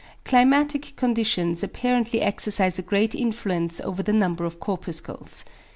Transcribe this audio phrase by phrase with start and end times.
[0.25, 5.45] =Climatic conditions= apparently exercise a great influence over the number of corpuscles.